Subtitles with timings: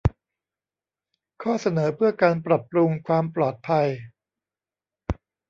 [1.41, 3.87] ข้อเสนอเพื่อการปรับปรุงความปลอดภัย